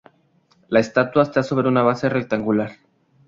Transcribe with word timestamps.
La 0.69 0.79
estatua 0.79 1.21
está 1.21 1.43
sobre 1.43 1.67
una 1.67 1.83
base 1.83 2.09
rectangular. 2.09 2.71